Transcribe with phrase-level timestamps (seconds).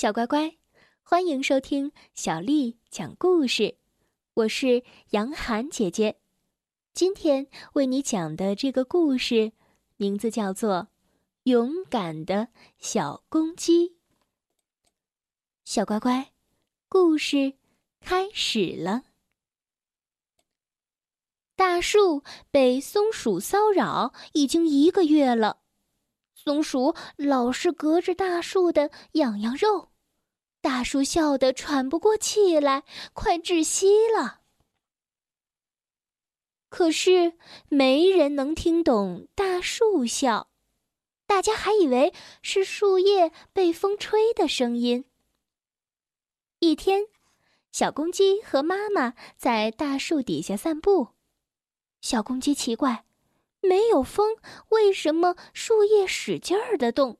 [0.00, 0.56] 小乖乖，
[1.02, 3.76] 欢迎收听小丽讲故事。
[4.32, 6.18] 我是杨涵姐姐，
[6.94, 9.52] 今天为你讲的这个故事
[9.98, 10.74] 名字叫做
[11.42, 13.90] 《勇敢的小公鸡》。
[15.66, 16.32] 小乖乖，
[16.88, 17.58] 故事
[18.00, 19.02] 开始了。
[21.54, 25.58] 大树被松鼠骚扰已经一个月了，
[26.34, 29.89] 松鼠老是隔着大树的痒痒肉。
[30.62, 34.40] 大树笑得喘不过气来，快窒息了。
[36.68, 37.38] 可是
[37.68, 40.50] 没人能听懂大树笑，
[41.26, 45.06] 大家还以为是树叶被风吹的声音。
[46.58, 47.06] 一天，
[47.72, 51.08] 小公鸡和妈妈在大树底下散步。
[52.02, 53.06] 小公鸡奇怪，
[53.62, 54.36] 没有风，
[54.68, 57.18] 为什么树叶使劲儿的动？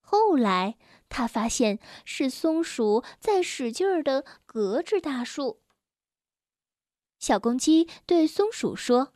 [0.00, 0.78] 后来。
[1.08, 5.60] 他发现是松鼠在使劲儿的隔着大树。
[7.18, 9.14] 小公鸡对松鼠说：“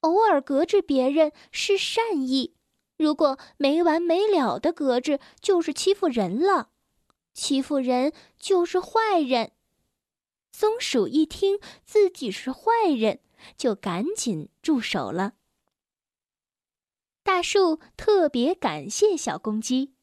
[0.00, 2.56] 偶尔隔着别人是善意，
[2.96, 6.70] 如果没完没了的隔着，就是欺负人了。
[7.34, 9.52] 欺负人就是坏人。”
[10.52, 13.20] 松鼠一听自己是坏人，
[13.58, 15.34] 就赶紧住手了。
[17.22, 19.95] 大树特别感谢小公鸡。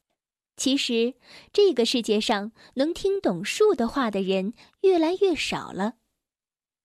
[0.56, 1.16] 其实，
[1.52, 5.96] 这个世界上能听懂树的话的人越来越少了。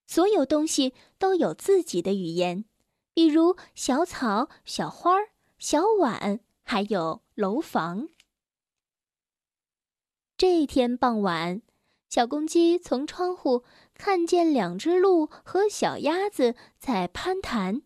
[0.07, 2.65] 所有东西都有自己的语言，
[3.13, 5.13] 比如小草、小花、
[5.59, 8.09] 小碗，还有楼房。
[10.39, 11.61] 这天傍晚，
[12.09, 17.83] 小公鸡从窗户看见两只鹿和小鸭子在攀谈。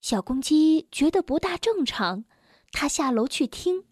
[0.00, 2.24] 小公鸡觉得不大正常，
[2.72, 3.89] 它下楼去听。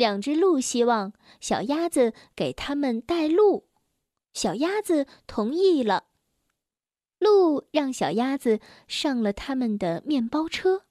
[0.00, 1.12] 两只鹿希望
[1.42, 3.68] 小鸭子给他们带路，
[4.32, 6.06] 小鸭子同意了。
[7.18, 10.86] 鹿让小鸭子上了他们的面包车，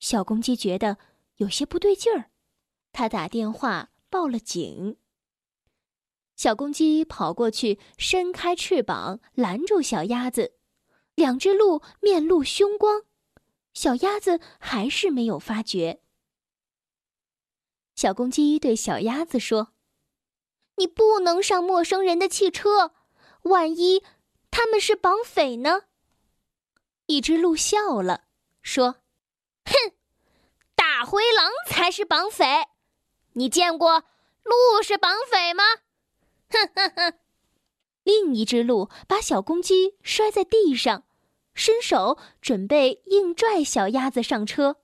[0.00, 0.98] 小公鸡觉得
[1.36, 2.32] 有些不对劲儿，
[2.90, 4.96] 他打电话报了警。
[6.34, 10.54] 小公鸡跑过去，伸开翅膀拦住小鸭子，
[11.14, 13.02] 两只鹿面露凶光，
[13.74, 16.00] 小鸭子还是没有发觉。
[18.04, 19.68] 小公鸡对小鸭子说
[20.76, 22.92] ：“你不能上陌生人的汽车，
[23.44, 24.04] 万一
[24.50, 25.84] 他们是绑匪呢？”
[27.08, 28.24] 一只鹿笑了，
[28.60, 28.96] 说
[29.64, 29.94] ：“哼，
[30.74, 32.44] 大灰狼才是绑匪，
[33.32, 34.04] 你见过
[34.42, 35.64] 鹿是绑匪吗？”
[36.52, 37.18] 哼哼哼。
[38.02, 41.04] 另一只鹿把小公鸡摔在地上，
[41.54, 44.76] 伸手准备硬拽小鸭子上车。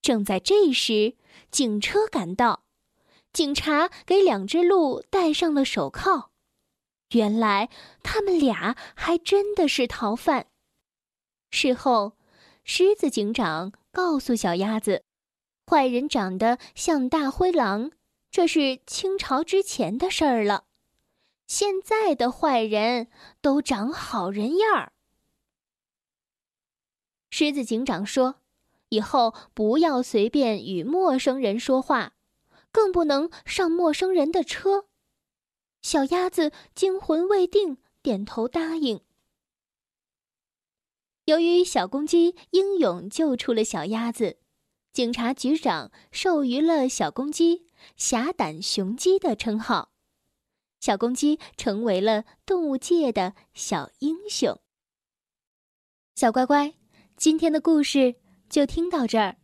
[0.00, 1.16] 正在这时，
[1.50, 2.64] 警车赶到，
[3.32, 6.30] 警察给两只鹿戴上了手铐。
[7.10, 7.68] 原来
[8.02, 10.46] 他们俩还真的是逃犯。
[11.50, 12.16] 事后，
[12.64, 15.04] 狮子警长告诉小鸭子
[15.66, 17.92] ：“坏人长得像大灰狼，
[18.30, 20.64] 这是清朝之前的事儿了。
[21.46, 23.08] 现在的坏人
[23.40, 24.92] 都长好人样儿。”
[27.30, 28.40] 狮子警长说。
[28.88, 32.14] 以后不要随便与陌生人说话，
[32.70, 34.86] 更不能上陌生人的车。
[35.82, 39.00] 小鸭子惊魂未定，点头答应。
[41.24, 44.38] 由于小公鸡英勇救出了小鸭子，
[44.92, 47.66] 警察局长授予了小公鸡
[47.96, 49.90] “侠胆雄鸡”的称号，
[50.78, 54.60] 小公鸡成为了动物界的小英雄。
[56.14, 56.74] 小乖乖，
[57.16, 58.14] 今天的故事。
[58.48, 59.36] 就听到这儿。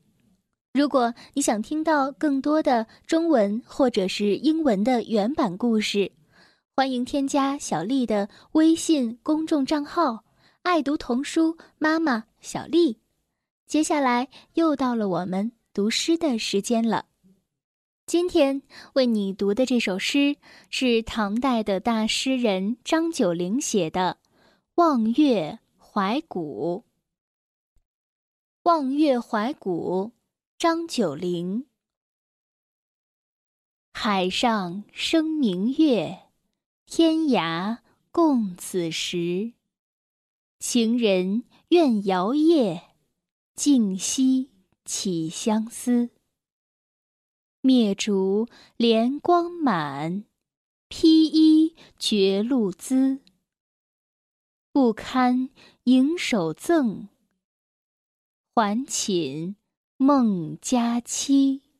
[0.73, 6.13] 如果你想听到更多的中文或者是英文的原版故事，
[6.75, 10.25] 欢迎添加小丽的微信公众账号
[10.63, 12.99] “爱读童书妈妈小丽”。
[13.69, 17.07] 接下来又到了我们读诗的时间了。
[18.07, 18.63] 今天
[18.95, 20.37] 为你读的这首诗
[20.71, 24.19] 是唐代的大诗人张九龄写的
[24.75, 26.85] 《望月怀古》。
[28.65, 30.13] 望月怀古，
[30.57, 31.67] 张九龄。
[33.93, 36.29] 海上生明月，
[36.87, 37.79] 天涯
[38.13, 39.55] 共此时。
[40.61, 42.95] 情人怨遥夜，
[43.57, 44.53] 竟夕
[44.85, 46.11] 起相思。
[47.63, 48.47] 灭烛
[48.79, 50.25] 怜光满，
[50.87, 53.25] 披衣觉露滋。
[54.71, 55.51] 不堪
[55.83, 57.09] 盈手赠。
[58.55, 59.57] 还寝
[59.97, 61.72] 梦佳期。